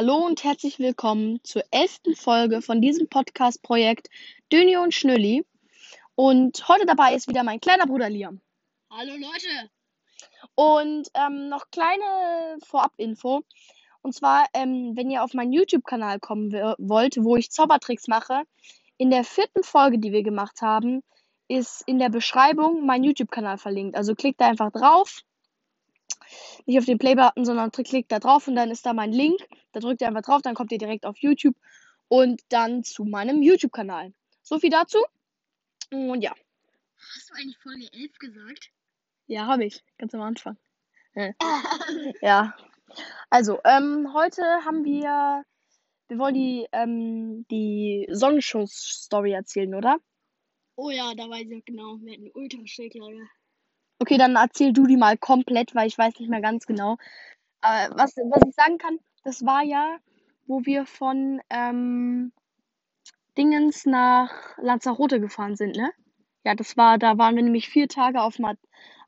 Hallo 0.00 0.14
und 0.24 0.44
herzlich 0.44 0.78
willkommen 0.78 1.40
zur 1.42 1.64
elften 1.72 2.14
Folge 2.14 2.62
von 2.62 2.80
diesem 2.80 3.08
Podcast-Projekt 3.08 4.08
Döni 4.52 4.76
und 4.76 4.94
Schnülli. 4.94 5.44
Und 6.14 6.68
heute 6.68 6.86
dabei 6.86 7.16
ist 7.16 7.26
wieder 7.26 7.42
mein 7.42 7.58
kleiner 7.58 7.84
Bruder 7.84 8.08
Liam. 8.08 8.40
Hallo 8.92 9.14
Leute. 9.14 9.70
Und 10.54 11.08
ähm, 11.14 11.48
noch 11.48 11.72
kleine 11.72 12.58
Vorab-Info. 12.64 13.42
Und 14.00 14.14
zwar, 14.14 14.46
ähm, 14.54 14.92
wenn 14.94 15.10
ihr 15.10 15.24
auf 15.24 15.34
meinen 15.34 15.52
YouTube-Kanal 15.52 16.20
kommen 16.20 16.52
wollt, 16.52 17.16
wo 17.16 17.34
ich 17.34 17.50
Zaubertricks 17.50 18.06
mache, 18.06 18.44
in 18.98 19.10
der 19.10 19.24
vierten 19.24 19.64
Folge, 19.64 19.98
die 19.98 20.12
wir 20.12 20.22
gemacht 20.22 20.62
haben, 20.62 21.02
ist 21.48 21.82
in 21.88 21.98
der 21.98 22.10
Beschreibung 22.10 22.86
mein 22.86 23.02
YouTube-Kanal 23.02 23.58
verlinkt. 23.58 23.96
Also 23.96 24.14
klickt 24.14 24.40
da 24.40 24.46
einfach 24.46 24.70
drauf 24.70 25.24
nicht 26.66 26.78
auf 26.78 26.84
den 26.84 26.98
Play-Button, 26.98 27.44
sondern 27.44 27.70
klickt 27.72 28.12
da 28.12 28.18
drauf 28.18 28.48
und 28.48 28.54
dann 28.56 28.70
ist 28.70 28.84
da 28.84 28.92
mein 28.92 29.12
Link. 29.12 29.40
Da 29.72 29.80
drückt 29.80 30.00
ihr 30.00 30.08
einfach 30.08 30.22
drauf, 30.22 30.42
dann 30.42 30.54
kommt 30.54 30.72
ihr 30.72 30.78
direkt 30.78 31.06
auf 31.06 31.16
YouTube 31.18 31.56
und 32.08 32.42
dann 32.48 32.84
zu 32.84 33.04
meinem 33.04 33.42
YouTube-Kanal. 33.42 34.12
So 34.42 34.58
viel 34.58 34.70
dazu. 34.70 34.98
Und 35.90 36.22
ja. 36.22 36.34
Hast 37.14 37.30
du 37.30 37.34
eigentlich 37.34 37.58
Folge 37.58 37.88
11 37.92 38.18
gesagt? 38.18 38.70
Ja, 39.26 39.46
habe 39.46 39.64
ich. 39.64 39.82
Ganz 39.98 40.14
am 40.14 40.22
Anfang. 40.22 40.56
ja. 42.22 42.54
Also, 43.30 43.60
ähm, 43.64 44.12
heute 44.14 44.42
haben 44.64 44.84
wir. 44.84 45.44
Wir 46.08 46.18
wollen 46.18 46.34
die, 46.34 46.66
ähm, 46.72 47.44
die 47.50 48.08
Sonnenschuss-Story 48.10 49.32
erzählen, 49.32 49.74
oder? 49.74 49.98
Oh 50.74 50.90
ja, 50.90 51.12
da 51.14 51.28
weiß 51.28 51.50
ich 51.50 51.64
genau. 51.66 51.98
Wir 52.00 52.14
hatten 52.14 52.30
Ultraschräglage. 52.32 53.28
Okay, 54.00 54.16
dann 54.16 54.36
erzähl 54.36 54.72
du 54.72 54.86
die 54.86 54.96
mal 54.96 55.16
komplett, 55.18 55.74
weil 55.74 55.88
ich 55.88 55.98
weiß 55.98 56.18
nicht 56.20 56.30
mehr 56.30 56.40
ganz 56.40 56.66
genau. 56.66 56.96
Äh, 57.62 57.90
was, 57.92 58.16
was 58.16 58.42
ich 58.48 58.54
sagen 58.54 58.78
kann, 58.78 58.98
das 59.24 59.44
war 59.44 59.62
ja, 59.64 59.98
wo 60.46 60.64
wir 60.64 60.86
von 60.86 61.40
ähm, 61.50 62.32
Dingens 63.36 63.86
nach 63.86 64.30
Lanzarote 64.58 65.20
gefahren 65.20 65.56
sind, 65.56 65.76
ne? 65.76 65.90
Ja, 66.44 66.54
das 66.54 66.76
war, 66.76 66.98
da 66.98 67.18
waren 67.18 67.36
wir 67.36 67.42
nämlich 67.42 67.68
vier 67.68 67.88
Tage 67.88 68.22
auf 68.22 68.36
dem, 68.36 68.46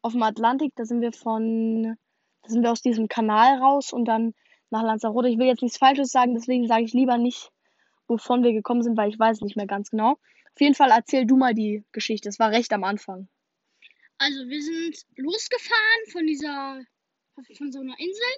auf 0.02 0.12
dem 0.12 0.22
Atlantik. 0.22 0.72
Da 0.76 0.84
sind 0.84 1.00
wir 1.00 1.12
von, 1.12 1.96
da 2.42 2.48
sind 2.48 2.62
wir 2.62 2.72
aus 2.72 2.82
diesem 2.82 3.08
Kanal 3.08 3.58
raus 3.58 3.92
und 3.92 4.06
dann 4.06 4.34
nach 4.70 4.82
Lanzarote. 4.82 5.28
Ich 5.28 5.38
will 5.38 5.46
jetzt 5.46 5.62
nichts 5.62 5.78
Falsches 5.78 6.10
sagen, 6.10 6.34
deswegen 6.34 6.66
sage 6.66 6.84
ich 6.84 6.92
lieber 6.92 7.18
nicht, 7.18 7.50
wovon 8.08 8.42
wir 8.42 8.52
gekommen 8.52 8.82
sind, 8.82 8.96
weil 8.96 9.10
ich 9.10 9.18
weiß 9.18 9.40
nicht 9.42 9.56
mehr 9.56 9.66
ganz 9.66 9.90
genau. 9.90 10.12
Auf 10.12 10.60
jeden 10.60 10.74
Fall 10.74 10.90
erzähl 10.90 11.26
du 11.26 11.36
mal 11.36 11.54
die 11.54 11.84
Geschichte. 11.92 12.28
Es 12.28 12.38
war 12.38 12.50
recht 12.50 12.72
am 12.72 12.84
Anfang. 12.84 13.28
Also 14.20 14.46
wir 14.50 14.62
sind 14.62 15.06
losgefahren 15.16 16.06
von 16.12 16.26
dieser, 16.26 16.84
von 17.56 17.72
so 17.72 17.80
einer 17.80 17.98
Insel. 17.98 18.32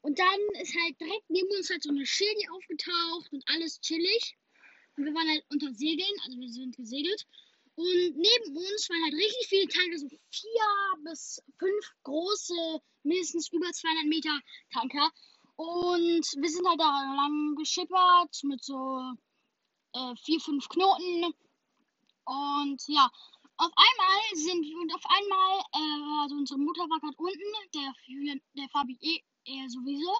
Und 0.00 0.18
dann 0.18 0.40
ist 0.62 0.74
halt 0.74 0.98
direkt 0.98 1.28
neben 1.28 1.50
uns 1.58 1.68
halt 1.68 1.82
so 1.82 1.90
eine 1.90 2.06
Schildi 2.06 2.48
aufgetaucht 2.48 3.30
und 3.30 3.44
alles 3.48 3.78
chillig. 3.82 4.34
Und 4.96 5.04
wir 5.04 5.12
waren 5.12 5.28
halt 5.28 5.44
unter 5.50 5.74
Segeln, 5.74 6.14
also 6.24 6.38
wir 6.40 6.48
sind 6.48 6.74
gesegelt. 6.74 7.26
Und 7.74 8.16
neben 8.16 8.56
uns 8.56 8.88
waren 8.88 9.04
halt 9.04 9.12
richtig 9.12 9.46
viele 9.46 9.68
Tanker, 9.68 9.98
so 9.98 10.08
vier 10.08 11.04
bis 11.04 11.42
fünf 11.58 11.92
große, 12.04 12.80
mindestens 13.02 13.52
über 13.52 13.70
200 13.70 14.06
Meter 14.06 14.40
Tanker. 14.72 15.10
Und 15.56 16.24
wir 16.34 16.48
sind 16.48 16.66
halt 16.66 16.80
da 16.80 17.14
lang 17.14 17.56
geschippert 17.56 18.40
mit 18.44 18.64
so 18.64 19.02
äh, 19.92 20.16
vier, 20.24 20.40
fünf 20.40 20.66
Knoten. 20.70 21.34
Und 22.24 22.82
ja, 22.88 23.10
auf 23.60 23.72
einmal 23.76 24.20
sind 24.34 24.64
und 24.74 24.94
auf 24.94 25.04
einmal, 25.04 25.60
äh, 25.74 26.22
also 26.22 26.36
unsere 26.36 26.58
Mutter 26.58 26.88
war 26.88 26.98
gerade 27.00 27.16
unten, 27.16 27.52
der, 27.74 27.92
der 28.56 28.68
Fabi 28.70 28.96
eh, 29.02 29.20
eher 29.44 29.68
sowieso. 29.68 30.16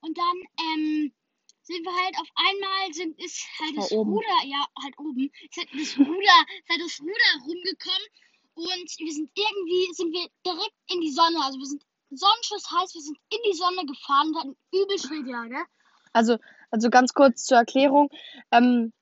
Und 0.00 0.18
dann, 0.18 0.36
ähm, 0.60 1.12
sind 1.64 1.82
wir 1.82 1.92
halt 1.92 2.14
auf 2.20 2.28
einmal 2.34 2.92
sind 2.92 3.18
ist 3.18 3.42
halt 3.58 3.76
das 3.78 3.90
oben. 3.90 4.12
Ruder 4.12 4.44
ja 4.44 4.66
halt 4.82 4.98
oben 4.98 5.30
ist 5.40 5.56
halt 5.56 5.68
das 5.72 5.98
Ruder 5.98 6.38
ist 6.60 6.68
halt 6.68 6.80
das 6.80 7.00
Ruder 7.00 7.30
rumgekommen 7.40 8.06
und 8.54 8.90
wir 8.98 9.12
sind 9.12 9.30
irgendwie 9.34 9.94
sind 9.94 10.12
wir 10.12 10.28
direkt 10.44 10.76
in 10.92 11.00
die 11.00 11.10
Sonne 11.10 11.42
also 11.42 11.58
wir 11.58 11.66
sind 11.66 11.82
Sonnenschuss 12.10 12.70
heißt 12.70 12.94
wir 12.94 13.00
sind 13.00 13.16
in 13.30 13.38
die 13.50 13.56
Sonne 13.56 13.86
gefahren 13.86 14.28
und 14.28 14.36
hatten 14.36 14.56
übel 14.74 14.98
Schwede, 14.98 15.64
also 16.12 16.36
also 16.70 16.90
ganz 16.90 17.14
kurz 17.14 17.44
zur 17.44 17.56
Erklärung 17.56 18.10
ähm, 18.50 18.92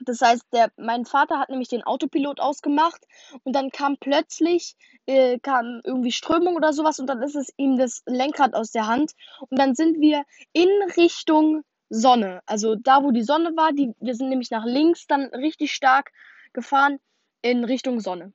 das 0.00 0.20
heißt, 0.20 0.44
der, 0.52 0.70
mein 0.76 1.04
Vater 1.04 1.38
hat 1.38 1.48
nämlich 1.48 1.68
den 1.68 1.82
Autopilot 1.82 2.40
ausgemacht 2.40 3.02
und 3.42 3.54
dann 3.54 3.70
kam 3.70 3.96
plötzlich 3.98 4.76
äh, 5.06 5.38
kam 5.38 5.80
irgendwie 5.84 6.12
Strömung 6.12 6.56
oder 6.56 6.72
sowas 6.72 6.98
und 6.98 7.06
dann 7.06 7.22
ist 7.22 7.36
es 7.36 7.52
ihm 7.56 7.76
das 7.76 8.02
Lenkrad 8.06 8.54
aus 8.54 8.70
der 8.70 8.86
Hand 8.86 9.12
und 9.48 9.58
dann 9.58 9.74
sind 9.74 10.00
wir 10.00 10.24
in 10.52 10.68
Richtung 10.96 11.62
Sonne, 11.90 12.42
also 12.46 12.74
da, 12.74 13.02
wo 13.02 13.10
die 13.10 13.22
Sonne 13.22 13.56
war, 13.56 13.72
die, 13.72 13.92
wir 14.00 14.14
sind 14.14 14.30
nämlich 14.30 14.50
nach 14.50 14.64
links 14.64 15.06
dann 15.06 15.26
richtig 15.26 15.74
stark 15.74 16.10
gefahren 16.52 16.98
in 17.42 17.64
Richtung 17.64 18.00
Sonne. 18.00 18.32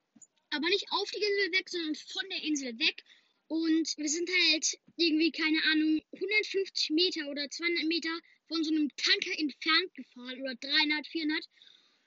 Aber 0.51 0.67
nicht 0.69 0.87
auf 0.91 1.09
die 1.11 1.17
Insel 1.17 1.51
weg, 1.59 1.69
sondern 1.69 1.95
von 1.95 2.23
der 2.29 2.43
Insel 2.43 2.79
weg. 2.79 3.03
Und 3.49 3.97
wir 3.97 4.09
sind 4.09 4.29
halt 4.29 4.77
irgendwie, 4.95 5.31
keine 5.31 5.57
Ahnung, 5.71 5.99
150 6.13 6.91
Meter 6.91 7.27
oder 7.29 7.49
200 7.49 7.83
Meter 7.85 8.09
von 8.47 8.63
so 8.63 8.69
einem 8.69 8.89
Tanker 8.95 9.39
entfernt 9.39 9.93
gefahren 9.95 10.39
oder 10.41 10.53
300, 10.53 11.07
400. 11.07 11.43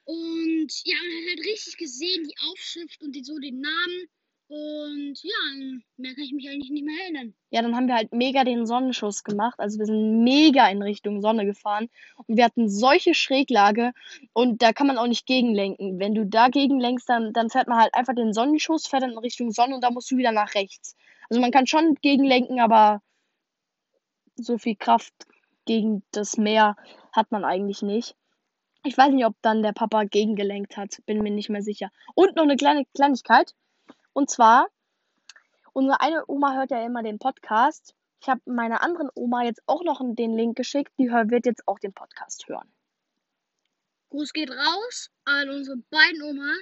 Und 0.04 0.72
ja, 0.84 0.96
man 0.96 1.22
hat 1.24 1.36
halt 1.36 1.46
richtig 1.46 1.76
gesehen, 1.78 2.24
die 2.28 2.38
Aufschrift 2.48 3.02
und 3.02 3.12
die, 3.16 3.24
so 3.24 3.36
den 3.40 3.60
Namen. 3.60 4.08
Und 4.54 5.14
ja, 5.22 5.80
mehr 5.96 6.14
kann 6.14 6.24
ich 6.24 6.32
mich 6.34 6.46
eigentlich 6.46 6.70
nicht 6.70 6.84
mehr 6.84 7.02
erinnern. 7.04 7.32
Ja, 7.48 7.62
dann 7.62 7.74
haben 7.74 7.86
wir 7.86 7.94
halt 7.94 8.12
mega 8.12 8.44
den 8.44 8.66
Sonnenschuss 8.66 9.24
gemacht. 9.24 9.58
Also 9.58 9.78
wir 9.78 9.86
sind 9.86 10.24
mega 10.24 10.68
in 10.68 10.82
Richtung 10.82 11.22
Sonne 11.22 11.46
gefahren. 11.46 11.88
Und 12.26 12.36
wir 12.36 12.44
hatten 12.44 12.68
solche 12.68 13.14
Schräglage. 13.14 13.92
Und 14.34 14.60
da 14.60 14.74
kann 14.74 14.88
man 14.88 14.98
auch 14.98 15.06
nicht 15.06 15.24
gegenlenken. 15.24 15.98
Wenn 15.98 16.14
du 16.14 16.26
dagegen 16.26 16.78
lenkst, 16.78 17.08
dann, 17.08 17.32
dann 17.32 17.48
fährt 17.48 17.66
man 17.66 17.80
halt 17.80 17.94
einfach 17.94 18.14
den 18.14 18.34
Sonnenschuss, 18.34 18.86
fährt 18.86 19.04
dann 19.04 19.12
in 19.12 19.18
Richtung 19.18 19.52
Sonne 19.52 19.74
und 19.74 19.80
da 19.80 19.90
musst 19.90 20.10
du 20.10 20.18
wieder 20.18 20.32
nach 20.32 20.54
rechts. 20.54 20.96
Also 21.30 21.40
man 21.40 21.50
kann 21.50 21.66
schon 21.66 21.94
gegenlenken, 22.02 22.60
aber 22.60 23.00
so 24.34 24.58
viel 24.58 24.76
Kraft 24.76 25.14
gegen 25.64 26.02
das 26.10 26.36
Meer 26.36 26.76
hat 27.10 27.32
man 27.32 27.46
eigentlich 27.46 27.80
nicht. 27.80 28.16
Ich 28.84 28.98
weiß 28.98 29.12
nicht, 29.12 29.24
ob 29.24 29.34
dann 29.40 29.62
der 29.62 29.72
Papa 29.72 30.04
gegengelenkt 30.04 30.76
hat, 30.76 30.98
bin 31.06 31.22
mir 31.22 31.30
nicht 31.30 31.48
mehr 31.48 31.62
sicher. 31.62 31.90
Und 32.14 32.36
noch 32.36 32.42
eine 32.42 32.56
kleine 32.56 32.84
Kleinigkeit. 32.94 33.54
Und 34.12 34.30
zwar, 34.30 34.68
unsere 35.72 36.00
eine 36.00 36.24
Oma 36.26 36.54
hört 36.54 36.70
ja 36.70 36.84
immer 36.84 37.02
den 37.02 37.18
Podcast. 37.18 37.94
Ich 38.20 38.28
habe 38.28 38.40
meiner 38.44 38.82
anderen 38.82 39.10
Oma 39.14 39.42
jetzt 39.42 39.62
auch 39.66 39.82
noch 39.82 40.00
den 40.02 40.36
Link 40.36 40.56
geschickt. 40.56 40.92
Die 40.98 41.08
wird 41.08 41.46
jetzt 41.46 41.66
auch 41.66 41.78
den 41.78 41.92
Podcast 41.92 42.46
hören. 42.48 42.72
Gruß 44.10 44.32
geht 44.32 44.50
raus 44.50 45.10
an 45.24 45.48
unsere 45.48 45.78
beiden 45.90 46.22
Oma. 46.22 46.52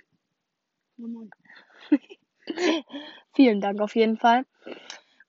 Vielen 3.35 3.61
Dank 3.61 3.81
auf 3.81 3.95
jeden 3.97 4.17
Fall. 4.17 4.47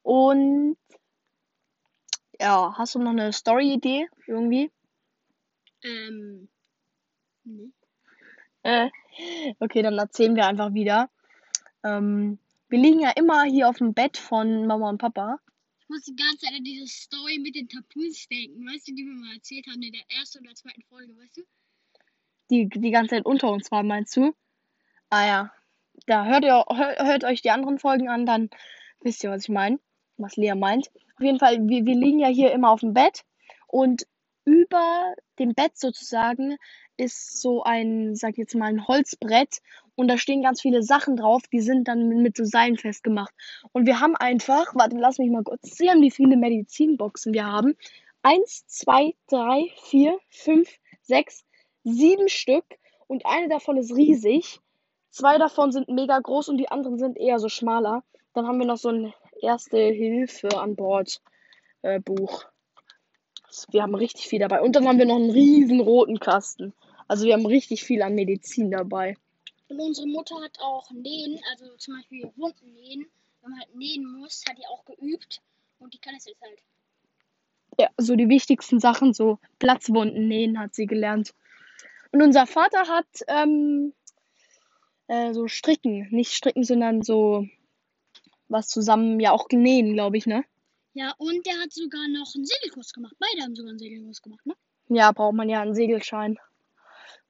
Und 0.03 0.78
ja, 2.40 2.74
hast 2.78 2.96
du 2.96 3.00
noch 3.00 3.12
eine 3.12 3.34
Story-Idee 3.34 4.08
irgendwie? 4.28 4.72
Ähm. 5.84 6.50
Nee. 7.44 7.72
Äh, 8.64 8.90
okay, 9.59 9.82
dann 9.82 9.98
erzählen 9.98 10.36
wir 10.36 10.46
einfach 10.46 10.74
wieder. 10.74 11.09
Ähm, 11.84 12.40
wir 12.69 12.80
liegen 12.80 13.00
ja 13.00 13.12
immer 13.12 13.44
hier 13.44 13.68
auf 13.68 13.78
dem 13.78 13.94
Bett 13.94 14.18
von 14.18 14.66
Mama 14.68 14.90
und 14.90 14.97
Papa. 14.97 15.40
Ich 15.81 15.90
muss 15.90 16.03
die 16.03 16.16
ganze 16.16 16.46
Zeit 16.46 16.53
an 16.56 16.64
diese 16.64 16.88
Story 16.88 17.40
mit 17.40 17.56
den 17.56 17.68
Tattoos 17.68 18.28
denken, 18.30 18.66
weißt 18.66 18.88
du, 18.88 18.96
die 18.96 19.06
wir 19.06 19.14
mal 19.14 19.34
erzählt 19.34 19.68
haben 19.68 19.81
in 19.81 19.91
der 19.91 20.09
ersten 20.18 20.40
oder 20.46 20.56
zweiten 20.56 20.81
Folge, 20.84 21.16
weißt 21.18 21.38
du? 21.38 21.41
Die, 22.50 22.70
die 22.70 22.91
ganze 22.91 23.16
Zeit 23.16 23.25
unter 23.25 23.52
uns 23.52 23.72
war, 23.72 23.84
meinst 23.84 24.16
du? 24.16 24.34
Ah 25.09 25.25
ja. 25.25 25.53
Da 26.06 26.25
hört 26.25 26.44
ihr 26.44 26.66
hört, 26.70 27.00
hört 27.00 27.24
euch 27.25 27.41
die 27.41 27.52
anderen 27.52 27.78
Folgen 27.78 28.09
an, 28.09 28.25
dann 28.25 28.50
wisst 29.02 29.24
ihr, 29.24 29.31
was 29.31 29.44
ich 29.44 29.50
meine. 29.50 29.80
Was 30.18 30.38
Lea 30.38 30.56
meint. 30.56 30.90
Auf 31.18 31.24
jeden 31.24 31.40
Fall, 31.40 31.68
wir, 31.68 31.86
wir 31.86 31.96
liegen 31.96 32.20
ja 32.20 32.28
hier 32.28 32.52
immer 32.52 32.72
auf 32.72 32.80
dem 32.80 32.94
Bett 32.94 33.24
und 33.68 34.08
über 34.46 35.14
dem 35.40 35.53
Bett 35.53 35.78
sozusagen 35.78 36.58
ist 37.02 37.42
so 37.42 37.64
ein, 37.64 38.16
sag 38.16 38.32
ich 38.32 38.38
jetzt 38.38 38.56
mal, 38.56 38.68
ein 38.68 38.88
Holzbrett 38.88 39.62
und 39.96 40.08
da 40.08 40.18
stehen 40.18 40.42
ganz 40.42 40.62
viele 40.62 40.84
Sachen 40.84 41.16
drauf, 41.16 41.42
die 41.52 41.62
sind 41.62 41.88
dann 41.88 42.08
mit 42.22 42.38
so 42.38 42.44
Seilen 42.44 42.78
festgemacht. 42.78 43.34
Und 43.72 43.86
wir 43.86 44.00
haben 44.00 44.16
einfach, 44.16 44.74
warte, 44.76 44.98
lass 44.98 45.18
mich 45.18 45.30
mal 45.30 45.44
kurz 45.44 45.76
sehen, 45.76 46.02
wie 46.02 46.12
viele 46.12 46.38
Medizinboxen 46.38 47.34
wir 47.34 47.46
haben. 47.46 47.76
Eins, 48.22 48.66
zwei, 48.68 49.16
drei, 49.28 49.72
vier, 49.84 50.18
fünf, 50.30 50.70
sechs, 51.02 51.44
sieben 51.84 52.30
Stück 52.30 52.66
und 53.08 53.26
eine 53.26 53.50
davon 53.50 53.78
ist 53.78 53.96
riesig. 53.96 54.59
Zwei 55.09 55.38
davon 55.38 55.72
sind 55.72 55.90
mega 55.90 56.18
groß 56.20 56.50
und 56.50 56.58
die 56.58 56.70
anderen 56.70 56.97
sind 56.97 57.18
eher 57.18 57.40
so 57.40 57.50
schmaler. 57.50 58.04
Dann 58.34 58.47
haben 58.47 58.59
wir 58.59 58.66
noch 58.66 58.78
so 58.78 58.90
ein 58.90 59.14
Erste 59.42 59.78
Hilfe 59.78 60.50
an 60.59 60.76
Bord 60.76 61.20
äh, 61.82 62.00
Buch. 62.00 62.46
Wir 63.72 63.82
haben 63.82 63.96
richtig 63.96 64.28
viel 64.28 64.40
dabei. 64.40 64.62
Und 64.62 64.76
dann 64.76 64.88
haben 64.88 65.00
wir 65.00 65.08
noch 65.08 65.16
einen 65.16 65.32
riesen 65.32 65.80
roten 65.80 66.20
Kasten. 66.20 66.74
Also 67.11 67.25
wir 67.25 67.34
haben 67.34 67.46
richtig 67.46 67.84
viel 67.84 68.02
an 68.03 68.16
Medizin 68.16 68.72
dabei. 68.72 69.17
Und 69.67 69.81
unsere 69.81 70.08
Mutter 70.08 70.35
hat 70.41 70.58
auch 70.61 70.90
Nähen, 70.91 71.41
also 71.52 71.75
zum 71.75 71.97
Beispiel 71.97 72.31
Wunden 72.37 72.72
nähen. 72.72 73.05
Wenn 73.41 73.52
man 73.52 73.59
halt 73.59 73.75
nähen 73.75 74.09
muss, 74.17 74.46
hat 74.47 74.58
die 74.58 74.66
auch 74.66 74.85
geübt. 74.85 75.41
Und 75.79 75.93
die 75.93 75.97
kann 75.97 76.16
es 76.16 76.23
jetzt 76.23 76.41
halt. 76.41 76.59
ja, 77.78 77.90
so 77.97 78.16
die 78.16 78.29
wichtigsten 78.29 78.79
Sachen, 78.79 79.13
so 79.13 79.40
Platzwunden 79.59 80.29
nähen, 80.29 80.58
hat 80.58 80.73
sie 80.73 80.85
gelernt. 80.85 81.34
Und 82.13 82.22
unser 82.22 82.47
Vater 82.47 82.87
hat 82.87 83.08
ähm, 83.28 83.91
äh, 85.08 85.34
so 85.34 85.49
stricken, 85.49 86.08
nicht 86.11 86.31
stricken, 86.31 86.63
sondern 86.63 87.02
so 87.02 87.46
was 88.47 88.69
zusammen, 88.69 89.19
ja 89.19 89.34
auch 89.34 89.49
nähen, 89.52 89.96
glaube 89.96 90.16
ich, 90.16 90.28
ne? 90.28 90.46
Ja, 90.93 91.13
und 91.17 91.46
der 91.46 91.59
hat 91.59 91.73
sogar 91.73 92.08
noch 92.08 92.34
einen 92.35 92.46
Segelkurs 92.46 92.93
gemacht. 92.93 93.17
Beide 93.19 93.43
haben 93.43 93.55
sogar 93.58 93.72
einen 93.72 93.79
Segelkurs 93.79 94.22
gemacht, 94.22 94.46
ne? 94.46 94.55
Ja, 94.87 95.11
braucht 95.11 95.35
man 95.35 95.49
ja 95.49 95.61
einen 95.61 95.75
Segelschein. 95.75 96.40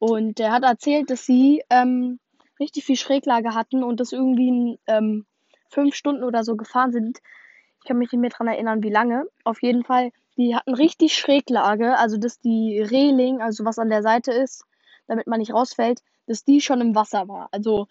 Und 0.01 0.39
der 0.39 0.51
hat 0.51 0.63
erzählt, 0.63 1.11
dass 1.11 1.27
sie 1.27 1.63
ähm, 1.69 2.19
richtig 2.59 2.85
viel 2.85 2.95
Schräglage 2.95 3.53
hatten 3.53 3.83
und 3.83 3.99
das 3.99 4.13
irgendwie 4.13 4.79
ähm, 4.87 5.27
fünf 5.69 5.93
Stunden 5.93 6.23
oder 6.23 6.43
so 6.43 6.55
gefahren 6.55 6.91
sind. 6.91 7.19
Ich 7.77 7.87
kann 7.87 7.99
mich 7.99 8.11
nicht 8.11 8.19
mehr 8.19 8.31
dran 8.31 8.47
erinnern, 8.47 8.81
wie 8.81 8.89
lange. 8.89 9.27
Auf 9.43 9.61
jeden 9.61 9.83
Fall, 9.83 10.09
die 10.37 10.55
hatten 10.55 10.73
richtig 10.73 11.13
Schräglage, 11.13 11.99
also 11.99 12.17
dass 12.17 12.39
die 12.39 12.81
Reling, 12.81 13.43
also 13.43 13.63
was 13.63 13.77
an 13.77 13.89
der 13.89 14.01
Seite 14.01 14.31
ist, 14.31 14.63
damit 15.05 15.27
man 15.27 15.37
nicht 15.37 15.53
rausfällt, 15.53 16.01
dass 16.25 16.43
die 16.43 16.61
schon 16.61 16.81
im 16.81 16.95
Wasser 16.95 17.27
war. 17.27 17.49
Also 17.51 17.87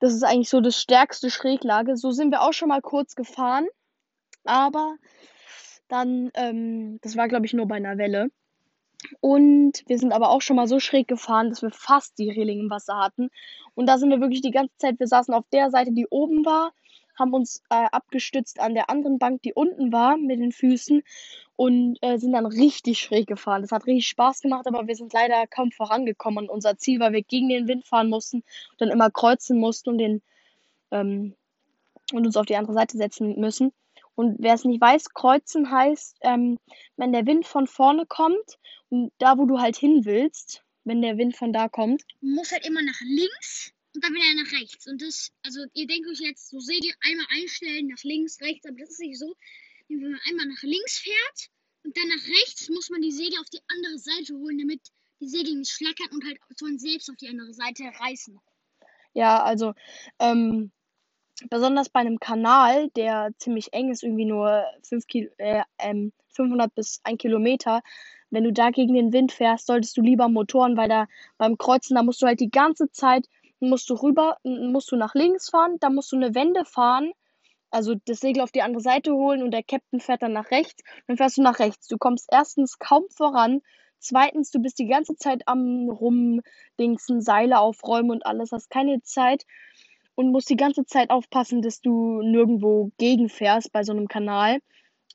das 0.00 0.14
ist 0.14 0.24
eigentlich 0.24 0.48
so 0.48 0.60
das 0.60 0.80
stärkste 0.80 1.30
Schräglage. 1.30 1.96
So 1.96 2.10
sind 2.10 2.32
wir 2.32 2.42
auch 2.42 2.54
schon 2.54 2.70
mal 2.70 2.82
kurz 2.82 3.14
gefahren, 3.14 3.68
aber 4.42 4.96
dann, 5.86 6.32
ähm, 6.34 6.98
das 7.02 7.16
war 7.16 7.28
glaube 7.28 7.46
ich 7.46 7.52
nur 7.52 7.68
bei 7.68 7.76
einer 7.76 7.98
Welle. 7.98 8.32
Und 9.20 9.82
wir 9.86 9.98
sind 9.98 10.12
aber 10.12 10.30
auch 10.30 10.42
schon 10.42 10.56
mal 10.56 10.68
so 10.68 10.80
schräg 10.80 11.08
gefahren, 11.08 11.50
dass 11.50 11.62
wir 11.62 11.70
fast 11.70 12.18
die 12.18 12.30
Reling 12.30 12.60
im 12.60 12.70
Wasser 12.70 12.98
hatten. 12.98 13.30
Und 13.74 13.86
da 13.86 13.98
sind 13.98 14.10
wir 14.10 14.20
wirklich 14.20 14.42
die 14.42 14.50
ganze 14.50 14.76
Zeit, 14.78 15.00
wir 15.00 15.06
saßen 15.06 15.34
auf 15.34 15.44
der 15.52 15.70
Seite, 15.70 15.92
die 15.92 16.06
oben 16.06 16.44
war, 16.44 16.72
haben 17.18 17.34
uns 17.34 17.62
äh, 17.70 17.86
abgestützt 17.90 18.60
an 18.60 18.74
der 18.74 18.88
anderen 18.90 19.18
Bank, 19.18 19.42
die 19.42 19.52
unten 19.52 19.92
war, 19.92 20.16
mit 20.16 20.40
den 20.40 20.52
Füßen 20.52 21.02
und 21.56 21.98
äh, 22.00 22.18
sind 22.18 22.32
dann 22.32 22.46
richtig 22.46 23.00
schräg 23.00 23.26
gefahren. 23.26 23.62
Das 23.62 23.72
hat 23.72 23.86
richtig 23.86 24.08
Spaß 24.08 24.40
gemacht, 24.40 24.66
aber 24.66 24.86
wir 24.86 24.96
sind 24.96 25.12
leider 25.12 25.46
kaum 25.46 25.70
vorangekommen. 25.72 26.44
Und 26.44 26.50
unser 26.50 26.78
Ziel 26.78 27.00
war, 27.00 27.12
wir 27.12 27.22
gegen 27.22 27.48
den 27.48 27.68
Wind 27.68 27.86
fahren 27.86 28.08
mussten, 28.08 28.38
und 28.38 28.80
dann 28.80 28.90
immer 28.90 29.10
kreuzen 29.10 29.58
mussten 29.58 29.90
und, 29.90 29.98
den, 29.98 30.22
ähm, 30.90 31.34
und 32.12 32.26
uns 32.26 32.36
auf 32.36 32.46
die 32.46 32.56
andere 32.56 32.74
Seite 32.74 32.96
setzen 32.96 33.38
müssen. 33.38 33.72
Und 34.14 34.36
wer 34.40 34.54
es 34.54 34.64
nicht 34.64 34.80
weiß, 34.80 35.10
kreuzen 35.10 35.70
heißt, 35.70 36.18
ähm, 36.22 36.58
wenn 36.96 37.12
der 37.12 37.26
Wind 37.26 37.46
von 37.46 37.66
vorne 37.66 38.06
kommt 38.06 38.58
da, 39.18 39.38
wo 39.38 39.46
du 39.46 39.58
halt 39.58 39.76
hin 39.76 40.04
willst, 40.04 40.62
wenn 40.84 41.00
der 41.02 41.16
Wind 41.16 41.36
von 41.36 41.52
da 41.52 41.68
kommt. 41.68 42.02
Muss 42.20 42.52
halt 42.52 42.66
immer 42.66 42.82
nach 42.82 43.00
links 43.00 43.72
und 43.94 44.04
dann 44.04 44.12
wieder 44.12 44.42
nach 44.42 44.52
rechts. 44.52 44.86
Und 44.86 45.00
das, 45.00 45.30
also 45.42 45.60
ihr 45.74 45.86
denkt 45.86 46.08
euch 46.08 46.20
jetzt, 46.20 46.50
so 46.50 46.58
seht 46.60 46.84
ihr 46.84 46.94
einmal 47.00 47.26
einstellen, 47.30 47.88
nach 47.88 48.02
links, 48.02 48.40
rechts, 48.40 48.66
aber 48.66 48.76
das 48.78 48.90
ist 48.90 49.00
nicht 49.00 49.18
so. 49.18 49.34
Wenn 49.88 50.00
man 50.00 50.20
einmal 50.28 50.46
nach 50.46 50.62
links 50.62 50.98
fährt 50.98 51.50
und 51.84 51.96
dann 51.96 52.08
nach 52.08 52.26
rechts, 52.26 52.68
muss 52.68 52.90
man 52.90 53.02
die 53.02 53.12
Segel 53.12 53.38
auf 53.40 53.50
die 53.50 53.60
andere 53.68 53.98
Seite 53.98 54.34
holen, 54.34 54.58
damit 54.58 54.80
die 55.20 55.28
Segel 55.28 55.54
nicht 55.54 55.70
schlackern 55.70 56.08
und 56.12 56.24
halt 56.24 56.38
von 56.58 56.78
selbst 56.78 57.10
auf 57.10 57.16
die 57.16 57.28
andere 57.28 57.52
Seite 57.52 57.84
reißen. 58.00 58.38
Ja, 59.14 59.42
also 59.42 59.74
ähm, 60.18 60.72
besonders 61.50 61.88
bei 61.90 62.00
einem 62.00 62.18
Kanal, 62.18 62.88
der 62.90 63.30
ziemlich 63.38 63.72
eng 63.72 63.90
ist, 63.90 64.02
irgendwie 64.02 64.24
nur 64.24 64.64
5 64.84 65.06
Kil 65.06 65.32
äh, 65.38 65.62
ähm, 65.78 66.12
500 66.34 66.74
bis 66.74 67.00
1 67.04 67.18
Kilometer, 67.18 67.82
wenn 68.30 68.44
du 68.44 68.52
da 68.52 68.70
gegen 68.70 68.94
den 68.94 69.12
Wind 69.12 69.32
fährst, 69.32 69.66
solltest 69.66 69.96
du 69.96 70.00
lieber 70.00 70.28
Motoren, 70.28 70.76
weil 70.76 70.88
da 70.88 71.06
beim 71.38 71.58
Kreuzen, 71.58 71.94
da 71.94 72.02
musst 72.02 72.22
du 72.22 72.26
halt 72.26 72.40
die 72.40 72.50
ganze 72.50 72.90
Zeit, 72.90 73.26
musst 73.60 73.88
du 73.90 73.94
rüber, 73.94 74.38
musst 74.42 74.90
du 74.90 74.96
nach 74.96 75.14
links 75.14 75.50
fahren, 75.50 75.76
da 75.80 75.90
musst 75.90 76.12
du 76.12 76.16
eine 76.16 76.34
Wende 76.34 76.64
fahren, 76.64 77.12
also 77.70 77.94
das 78.06 78.20
Segel 78.20 78.42
auf 78.42 78.52
die 78.52 78.62
andere 78.62 78.82
Seite 78.82 79.12
holen 79.12 79.42
und 79.42 79.50
der 79.50 79.62
Captain 79.62 80.00
fährt 80.00 80.22
dann 80.22 80.32
nach 80.32 80.50
rechts, 80.50 80.82
dann 81.06 81.16
fährst 81.16 81.38
du 81.38 81.42
nach 81.42 81.58
rechts. 81.58 81.88
Du 81.88 81.96
kommst 81.96 82.28
erstens 82.30 82.78
kaum 82.78 83.04
voran, 83.10 83.60
zweitens, 83.98 84.50
du 84.50 84.60
bist 84.60 84.78
die 84.78 84.86
ganze 84.86 85.16
Zeit 85.16 85.42
am 85.46 85.88
Rumdingsen, 85.88 87.20
Seile 87.20 87.60
aufräumen 87.60 88.10
und 88.10 88.26
alles, 88.26 88.52
hast 88.52 88.68
keine 88.68 89.02
Zeit 89.02 89.44
und 90.14 90.32
musst 90.32 90.50
die 90.50 90.56
ganze 90.56 90.84
Zeit 90.84 91.10
aufpassen, 91.10 91.62
dass 91.62 91.80
du 91.80 92.20
nirgendwo 92.22 92.90
gegenfährst 92.98 93.72
bei 93.72 93.84
so 93.84 93.92
einem 93.92 94.08
Kanal. 94.08 94.60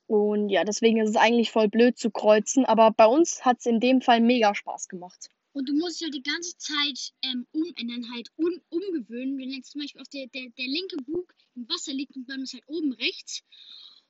Und 0.08 0.48
ja, 0.48 0.64
deswegen 0.64 1.02
ist 1.02 1.10
es 1.10 1.16
eigentlich 1.16 1.52
voll 1.52 1.68
blöd 1.68 1.98
zu 1.98 2.10
kreuzen, 2.10 2.64
aber 2.64 2.90
bei 2.90 3.04
uns 3.04 3.44
hat 3.44 3.58
es 3.58 3.66
in 3.66 3.78
dem 3.78 4.00
Fall 4.00 4.22
mega 4.22 4.54
Spaß 4.54 4.88
gemacht. 4.88 5.28
Und 5.52 5.68
du 5.68 5.74
musst 5.74 6.00
dich 6.00 6.06
ja 6.06 6.10
die 6.10 6.22
ganze 6.22 6.56
Zeit 6.56 7.12
ähm, 7.22 7.46
umändern, 7.52 8.10
halt 8.10 8.30
un 8.38 8.58
umgewöhnen. 8.70 9.36
Wenn 9.36 9.50
jetzt 9.50 9.72
zum 9.72 9.82
Beispiel 9.82 10.00
auf 10.00 10.08
der, 10.08 10.26
der, 10.28 10.48
der 10.56 10.66
linke 10.66 10.96
Bug 11.04 11.34
im 11.56 11.68
Wasser 11.68 11.92
liegt 11.92 12.16
und 12.16 12.26
man 12.26 12.40
ist 12.40 12.54
halt 12.54 12.64
oben 12.68 12.92
rechts 12.94 13.42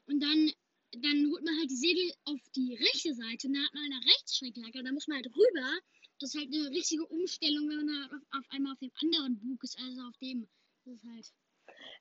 und 0.06 0.22
dann, 0.22 0.52
dann 0.92 1.26
holt 1.32 1.44
man 1.44 1.58
halt 1.58 1.68
die 1.68 1.76
Segel 1.76 2.12
auf 2.26 2.38
die 2.54 2.74
rechte 2.74 3.12
Seite 3.14 3.48
und 3.48 3.54
dann 3.54 3.64
hat 3.64 3.74
man 3.74 3.82
eine 3.82 4.06
Rechtsschräglage, 4.06 4.84
da 4.84 4.92
muss 4.92 5.08
man 5.08 5.16
halt 5.16 5.26
rüber. 5.26 5.80
Das 6.20 6.32
ist 6.32 6.40
halt 6.40 6.54
eine 6.54 6.70
richtige 6.70 7.06
Umstellung, 7.06 7.68
wenn 7.70 7.86
man 7.86 8.04
auf, 8.04 8.38
auf 8.38 8.46
einmal 8.50 8.72
auf 8.74 8.78
dem 8.78 8.92
anderen 9.02 9.40
Bug 9.40 9.64
ist, 9.64 9.76
also 9.80 10.02
auf 10.02 10.16
dem 10.18 10.46
halt. 10.86 11.32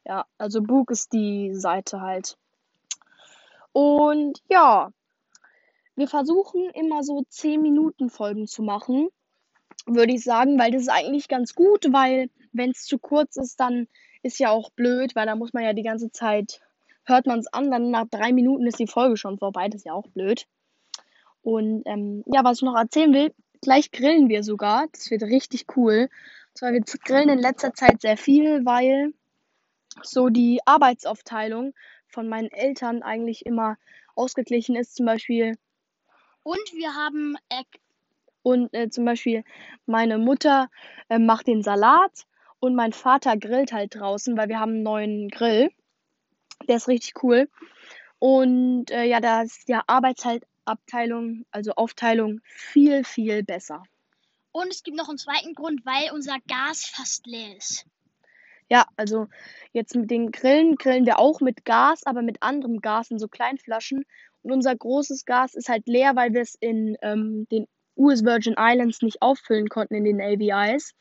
Ja, 0.05 0.27
also 0.38 0.61
Bug 0.61 0.91
ist 0.91 1.13
die 1.13 1.55
Seite 1.55 2.00
halt. 2.00 2.38
Und 3.77 4.41
ja, 4.50 4.89
wir 5.95 6.07
versuchen 6.07 6.68
immer 6.71 7.03
so 7.03 7.24
10 7.29 7.62
Minuten 7.62 8.09
Folgen 8.09 8.47
zu 8.47 8.63
machen, 8.63 9.09
würde 9.85 10.13
ich 10.13 10.24
sagen, 10.24 10.57
weil 10.57 10.71
das 10.71 10.81
ist 10.81 10.89
eigentlich 10.89 11.27
ganz 11.27 11.53
gut, 11.53 11.94
weil 11.94 12.31
wenn 12.53 12.71
es 12.71 12.85
zu 12.85 12.97
kurz 12.97 13.35
ist, 13.35 13.59
dann 13.59 13.88
ist 14.24 14.39
ja 14.39 14.50
auch 14.50 14.71
blöd, 14.71 15.15
weil 15.15 15.27
da 15.27 15.35
muss 15.35 15.53
man 15.53 15.63
ja 15.63 15.74
die 15.74 15.83
ganze 15.83 16.09
Zeit, 16.09 16.59
hört 17.06 17.27
man 17.27 17.38
es 17.38 17.53
an, 17.53 17.69
dann 17.69 17.91
nach 17.91 18.07
drei 18.09 18.33
Minuten 18.33 18.65
ist 18.65 18.79
die 18.79 18.88
Folge 18.88 19.15
schon 19.15 19.38
vorbei, 19.38 19.68
das 19.68 19.81
ist 19.81 19.85
ja 19.85 19.94
auch 19.94 20.07
blöd. 20.07 20.47
Und 21.44 21.83
ähm, 21.85 22.24
ja, 22.25 22.44
was 22.44 22.57
ich 22.57 22.63
noch 22.63 22.75
erzählen 22.75 23.13
will, 23.13 23.31
gleich 23.62 23.91
grillen 23.91 24.27
wir 24.27 24.41
sogar, 24.41 24.88
das 24.91 25.12
wird 25.12 25.21
richtig 25.21 25.68
cool. 25.75 26.09
Zwar 26.56 26.74
wir 26.74 26.81
grillen 26.81 27.29
in 27.29 27.38
letzter 27.38 27.75
Zeit 27.75 28.01
sehr 28.01 28.18
viel, 28.18 28.65
weil 28.65 29.13
so 30.01 30.29
die 30.29 30.62
Arbeitsaufteilung 30.65 31.75
von 32.17 32.29
meinen 32.29 32.49
Eltern 32.49 33.03
eigentlich 33.03 33.45
immer 33.45 33.77
ausgeglichen 34.15 34.75
ist. 34.75 34.95
Zum 34.95 35.05
Beispiel. 35.05 35.55
Und 36.41 36.73
wir 36.73 36.95
haben. 36.95 37.35
Äh, 37.49 37.63
und 38.41 38.73
äh, 38.73 38.89
zum 38.89 39.05
Beispiel 39.05 39.43
meine 39.85 40.17
Mutter 40.17 40.71
äh, 41.09 41.19
macht 41.19 41.45
den 41.45 41.61
Salat 41.61 42.25
und 42.59 42.73
mein 42.73 42.91
Vater 42.91 43.37
grillt 43.37 43.71
halt 43.71 43.93
draußen, 43.93 44.35
weil 44.35 44.49
wir 44.49 44.59
haben 44.59 44.71
einen 44.71 44.83
neuen 44.83 45.27
Grill. 45.27 45.69
Der 46.67 46.77
ist 46.77 46.87
richtig 46.87 47.21
cool. 47.21 47.49
Und 48.17 48.89
äh, 48.89 49.03
ja, 49.03 49.19
da 49.19 49.43
ist 49.43 49.67
die 49.67 49.75
Arbeitsabteilung, 49.75 51.45
also 51.51 51.73
Aufteilung 51.73 52.39
viel, 52.45 53.03
viel 53.03 53.43
besser. 53.43 53.83
Und 54.51 54.69
es 54.69 54.81
gibt 54.81 54.97
noch 54.97 55.09
einen 55.09 55.19
zweiten 55.19 55.53
Grund, 55.53 55.86
weil 55.86 56.12
unser 56.13 56.38
Gas 56.47 56.86
fast 56.86 57.27
leer 57.27 57.55
ist. 57.57 57.86
Ja, 58.69 58.86
also 58.97 59.27
jetzt 59.71 59.95
mit 59.95 60.12
den 60.12 60.31
Grillen 60.31 60.75
grillen 60.75 61.05
wir 61.05 61.19
auch 61.19 61.39
mit 61.39 61.63
Gas, 61.63 62.05
aber 62.05 62.21
mit 62.21 62.43
anderem 62.43 62.81
Gas 62.81 63.12
in 63.12 63.19
so 63.19 63.27
kleinen 63.27 63.57
Flaschen. 63.57 64.05
Und 64.43 64.51
unser 64.51 64.75
großes 64.75 65.25
Gas 65.25 65.55
ist 65.55 65.69
halt 65.69 65.88
leer, 65.88 66.15
weil 66.15 66.33
wir 66.33 66.41
es 66.41 66.55
in 66.55 66.97
ähm, 67.01 67.47
den 67.51 67.67
US 67.95 68.24
Virgin 68.24 68.55
Islands 68.57 69.01
nicht 69.01 69.21
auffüllen 69.21 69.69
konnten 69.69 69.95
in 69.95 70.03
den 70.03 70.21
AVIs. 70.21 70.93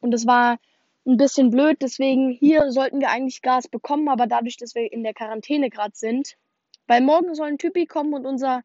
Und 0.00 0.10
das 0.10 0.26
war 0.26 0.58
ein 1.06 1.16
bisschen 1.16 1.50
blöd, 1.50 1.76
deswegen 1.82 2.30
hier 2.30 2.70
sollten 2.70 3.00
wir 3.00 3.10
eigentlich 3.10 3.42
Gas 3.42 3.68
bekommen, 3.68 4.08
aber 4.08 4.26
dadurch, 4.26 4.56
dass 4.56 4.74
wir 4.74 4.90
in 4.90 5.02
der 5.02 5.14
Quarantäne 5.14 5.68
gerade 5.68 5.94
sind, 5.94 6.36
weil 6.86 7.02
morgen 7.02 7.34
soll 7.34 7.48
ein 7.48 7.58
Typi 7.58 7.86
kommen 7.86 8.14
und 8.14 8.26
unser 8.26 8.62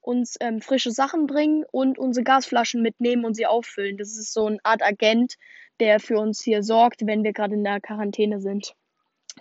uns 0.00 0.36
ähm, 0.40 0.60
frische 0.60 0.92
Sachen 0.92 1.26
bringen 1.26 1.64
und 1.70 1.98
unsere 1.98 2.22
Gasflaschen 2.22 2.82
mitnehmen 2.82 3.24
und 3.24 3.34
sie 3.34 3.46
auffüllen. 3.46 3.96
Das 3.96 4.16
ist 4.16 4.32
so 4.32 4.46
eine 4.46 4.58
Art 4.62 4.82
Agent, 4.82 5.34
der 5.80 6.00
für 6.00 6.18
uns 6.18 6.42
hier 6.42 6.62
sorgt, 6.62 7.06
wenn 7.06 7.24
wir 7.24 7.32
gerade 7.32 7.54
in 7.54 7.64
der 7.64 7.80
Quarantäne 7.80 8.40
sind. 8.40 8.74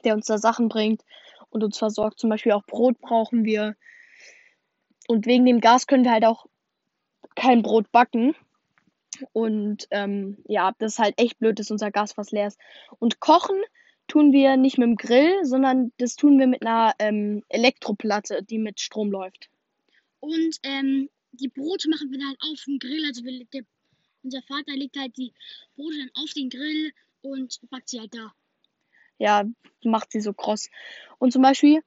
Der 0.03 0.13
uns 0.13 0.25
da 0.25 0.37
Sachen 0.37 0.69
bringt 0.69 1.01
und 1.49 1.63
uns 1.63 1.77
versorgt. 1.77 2.19
Zum 2.19 2.29
Beispiel 2.29 2.51
auch 2.51 2.65
Brot 2.65 2.99
brauchen 2.99 3.45
wir. 3.45 3.75
Und 5.07 5.25
wegen 5.25 5.45
dem 5.45 5.61
Gas 5.61 5.87
können 5.87 6.03
wir 6.03 6.11
halt 6.11 6.25
auch 6.25 6.45
kein 7.35 7.61
Brot 7.61 7.91
backen. 7.91 8.35
Und 9.31 9.87
ähm, 9.91 10.37
ja, 10.47 10.73
das 10.79 10.93
ist 10.93 10.99
halt 10.99 11.15
echt 11.17 11.39
blöd, 11.39 11.59
dass 11.59 11.71
unser 11.71 11.91
Gas 11.91 12.13
fast 12.13 12.31
leer 12.31 12.47
ist. 12.47 12.59
Und 12.99 13.19
kochen 13.19 13.61
tun 14.07 14.33
wir 14.33 14.57
nicht 14.57 14.77
mit 14.77 14.87
dem 14.87 14.97
Grill, 14.97 15.45
sondern 15.45 15.91
das 15.97 16.15
tun 16.15 16.37
wir 16.39 16.47
mit 16.47 16.65
einer 16.65 16.93
ähm, 16.99 17.43
Elektroplatte, 17.49 18.43
die 18.43 18.57
mit 18.57 18.79
Strom 18.79 19.11
läuft. 19.11 19.49
Und 20.19 20.57
ähm, 20.63 21.09
die 21.31 21.49
Brote 21.49 21.89
machen 21.89 22.11
wir 22.11 22.19
dann 22.19 22.35
auf 22.51 22.63
dem 22.65 22.79
Grill. 22.79 23.05
Also 23.05 23.23
wir, 23.23 23.45
der, 23.53 23.63
unser 24.25 24.41
Vater 24.41 24.73
legt 24.75 24.97
halt 24.97 25.15
die 25.17 25.33
Brote 25.75 25.97
dann 25.99 26.23
auf 26.23 26.33
den 26.33 26.49
Grill 26.49 26.91
und 27.21 27.59
backt 27.69 27.89
sie 27.89 27.99
halt 27.99 28.13
da. 28.13 28.33
Ja, 29.17 29.45
macht 29.83 30.11
sie 30.11 30.19
so 30.19 30.33
kross. 30.33 30.69
Und 31.19 31.31
zum 31.31 31.41
Beispiel, 31.41 31.81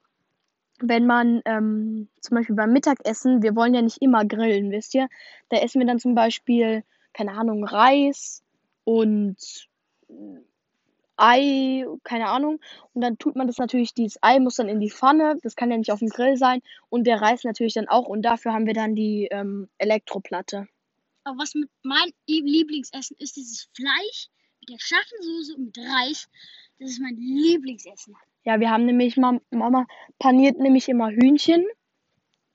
wenn 0.79 1.05
man 1.05 1.41
ähm, 1.45 2.09
zum 2.21 2.37
Beispiel 2.37 2.55
beim 2.55 2.71
Mittagessen, 2.71 3.43
wir 3.43 3.55
wollen 3.55 3.75
ja 3.75 3.81
nicht 3.81 4.01
immer 4.01 4.25
grillen, 4.25 4.71
wisst 4.71 4.95
ihr? 4.95 5.09
Da 5.49 5.57
essen 5.57 5.79
wir 5.79 5.85
dann 5.85 5.99
zum 5.99 6.15
Beispiel, 6.15 6.83
keine 7.13 7.33
Ahnung, 7.33 7.63
Reis 7.65 8.41
und 8.85 9.37
Ei, 11.17 11.85
keine 12.05 12.29
Ahnung. 12.29 12.59
Und 12.93 13.01
dann 13.01 13.17
tut 13.17 13.35
man 13.35 13.47
das 13.47 13.57
natürlich, 13.57 13.93
dieses 13.93 14.17
Ei 14.23 14.39
muss 14.39 14.55
dann 14.55 14.69
in 14.69 14.79
die 14.79 14.89
Pfanne. 14.89 15.37
Das 15.43 15.57
kann 15.57 15.69
ja 15.69 15.77
nicht 15.77 15.91
auf 15.91 15.99
dem 15.99 16.07
Grill 16.07 16.37
sein. 16.37 16.61
Und 16.87 17.05
der 17.05 17.21
Reis 17.21 17.43
natürlich 17.43 17.73
dann 17.73 17.89
auch. 17.89 18.07
Und 18.07 18.21
dafür 18.21 18.53
haben 18.53 18.65
wir 18.65 18.73
dann 18.73 18.95
die 18.95 19.27
ähm, 19.29 19.67
Elektroplatte. 19.77 20.67
Aber 21.23 21.37
was 21.39 21.53
mit 21.53 21.69
mein 21.83 22.11
Lieblingsessen 22.27 23.17
ist, 23.19 23.35
dieses 23.35 23.69
Fleisch 23.73 24.29
mit 24.61 24.69
der 24.69 24.79
scharfen 24.79 25.17
Soße 25.21 25.55
und 25.55 25.65
mit 25.65 25.77
Reis. 25.77 26.29
Das 26.79 26.91
ist 26.91 27.01
mein 27.01 27.15
Lieblingsessen. 27.15 28.15
Ja, 28.45 28.59
wir 28.59 28.69
haben 28.69 28.85
nämlich, 28.85 29.17
Mam- 29.17 29.41
Mama 29.51 29.85
paniert 30.17 30.57
nämlich 30.59 30.87
immer 30.87 31.11
Hühnchen. 31.11 31.65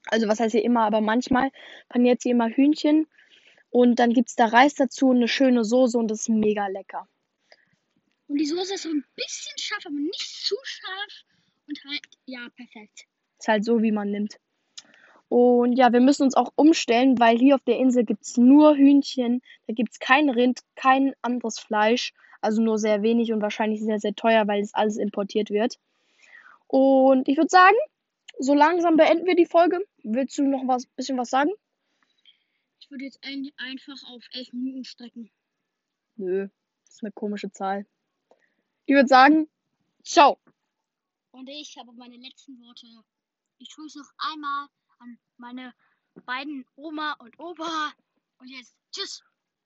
Also 0.06 0.28
was 0.28 0.40
heißt 0.40 0.52
hier 0.52 0.64
immer, 0.64 0.82
aber 0.82 1.00
manchmal 1.00 1.50
paniert 1.88 2.20
sie 2.22 2.30
immer 2.30 2.48
Hühnchen. 2.48 3.06
Und 3.70 3.98
dann 3.98 4.12
gibt 4.12 4.28
es 4.28 4.34
da 4.34 4.46
Reis 4.46 4.74
dazu 4.74 5.08
und 5.08 5.16
eine 5.16 5.28
schöne 5.28 5.64
Soße 5.64 5.98
und 5.98 6.08
das 6.08 6.20
ist 6.20 6.28
mega 6.28 6.66
lecker. 6.68 7.08
Und 8.28 8.38
die 8.38 8.46
Soße 8.46 8.74
ist 8.74 8.82
so 8.82 8.88
ein 8.88 9.04
bisschen 9.14 9.58
scharf, 9.58 9.84
aber 9.86 9.96
nicht 9.96 10.46
zu 10.46 10.56
scharf. 10.62 11.24
Und 11.66 11.84
halt, 11.84 12.00
ja, 12.26 12.48
perfekt. 12.56 13.06
Ist 13.38 13.48
halt 13.48 13.64
so, 13.64 13.82
wie 13.82 13.92
man 13.92 14.10
nimmt. 14.10 14.38
Und 15.28 15.72
ja, 15.72 15.92
wir 15.92 16.00
müssen 16.00 16.22
uns 16.22 16.36
auch 16.36 16.52
umstellen, 16.54 17.18
weil 17.18 17.38
hier 17.38 17.56
auf 17.56 17.64
der 17.64 17.78
Insel 17.78 18.04
gibt 18.04 18.22
es 18.22 18.36
nur 18.36 18.76
Hühnchen. 18.76 19.42
Da 19.66 19.72
gibt 19.72 19.92
es 19.92 19.98
kein 19.98 20.30
Rind, 20.30 20.60
kein 20.76 21.14
anderes 21.22 21.58
Fleisch. 21.58 22.12
Also 22.40 22.62
nur 22.62 22.78
sehr 22.78 23.02
wenig 23.02 23.32
und 23.32 23.40
wahrscheinlich 23.40 23.80
sehr, 23.80 23.98
sehr 23.98 24.14
teuer, 24.14 24.46
weil 24.46 24.62
es 24.62 24.74
alles 24.74 24.96
importiert 24.96 25.50
wird. 25.50 25.78
Und 26.66 27.26
ich 27.28 27.36
würde 27.36 27.48
sagen, 27.48 27.76
so 28.38 28.54
langsam 28.54 28.96
beenden 28.96 29.26
wir 29.26 29.36
die 29.36 29.46
Folge. 29.46 29.80
Willst 30.02 30.36
du 30.38 30.42
noch 30.42 30.66
was 30.66 30.86
bisschen 30.86 31.16
was 31.16 31.30
sagen? 31.30 31.50
Ich 32.80 32.90
würde 32.90 33.04
jetzt 33.04 33.18
ein, 33.22 33.50
einfach 33.56 33.96
auf 34.10 34.22
11 34.32 34.52
Minuten 34.52 34.84
strecken. 34.84 35.30
Nö, 36.16 36.48
das 36.84 36.96
ist 36.96 37.02
eine 37.02 37.12
komische 37.12 37.50
Zahl. 37.50 37.86
Ich 38.86 38.94
würde 38.94 39.08
sagen, 39.08 39.48
ciao. 40.02 40.38
Und 41.30 41.48
ich 41.48 41.76
habe 41.78 41.92
meine 41.92 42.16
letzten 42.16 42.60
Worte. 42.60 42.86
Ich 43.58 43.70
tue 43.70 43.86
es 43.86 43.94
noch 43.94 44.12
einmal 44.18 44.68
an 45.00 45.18
meine 45.36 45.74
beiden 46.24 46.64
Oma 46.76 47.12
und 47.18 47.38
Opa. 47.38 47.92
Und 48.38 48.48
jetzt 48.48 48.76
tschüss. 48.92 49.22